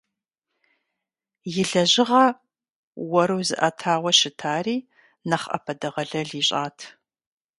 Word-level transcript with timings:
И 1.61 1.63
лэжьыгъэ 1.69 2.25
уэру 3.09 3.41
зызыӏэтауэ 3.47 4.11
щытари 4.19 4.77
нэхъ 5.29 5.47
ӏэпэдэгъэлэл 5.51 6.31
ищӏат. 6.41 6.77